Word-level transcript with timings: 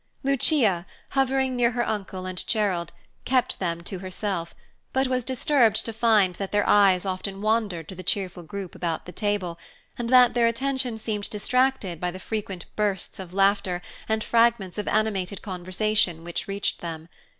Lucia, 0.23 0.87
hovering 1.09 1.55
near 1.55 1.69
her 1.69 1.87
uncle 1.87 2.25
and 2.25 2.47
Gerald, 2.47 2.91
kept 3.23 3.59
them 3.59 3.81
to 3.81 3.99
herself, 3.99 4.55
but 4.93 5.05
was 5.05 5.23
disturbed 5.23 5.85
to 5.85 5.93
find 5.93 6.33
that 6.37 6.51
their 6.51 6.67
eyes 6.67 7.05
often 7.05 7.39
wandered 7.39 7.87
to 7.87 7.93
the 7.93 8.01
cheerful 8.01 8.41
group 8.41 8.73
about 8.73 9.05
the 9.05 9.11
table, 9.11 9.59
and 9.99 10.09
that 10.09 10.33
their 10.33 10.47
attention 10.47 10.97
seemed 10.97 11.29
distracted 11.29 11.99
by 11.99 12.09
the 12.09 12.19
frequent 12.19 12.65
bursts 12.75 13.19
of 13.19 13.31
laughter 13.31 13.79
and 14.09 14.23
fragments 14.23 14.79
of 14.79 14.87
animated 14.87 15.43
conversation 15.43 16.23
which 16.23 16.47
reached 16.47 16.81
them. 16.81 17.07